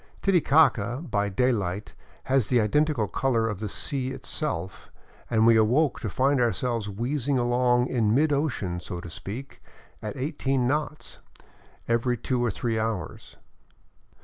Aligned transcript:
Titicaca 0.23 1.05
by 1.11 1.29
day 1.29 1.51
light 1.51 1.93
has 2.23 2.49
the 2.49 2.59
Identical 2.59 3.07
color 3.07 3.47
of 3.47 3.59
the 3.59 3.69
sea 3.69 4.09
itself, 4.09 4.89
and 5.29 5.45
we 5.45 5.55
awoke 5.55 5.99
to 5.99 6.09
find 6.09 6.41
ourselves 6.41 6.89
wheezing 6.89 7.37
along 7.37 7.85
in 7.85 8.15
mid 8.15 8.33
ocean, 8.33 8.79
so 8.79 8.99
to 8.99 9.11
speak, 9.11 9.61
at 10.01 10.17
eighteen 10.17 10.67
knots— 10.67 11.19
every 11.87 12.17
two 12.17 12.43
or 12.43 12.49
three 12.49 12.79
hours. 12.79 13.37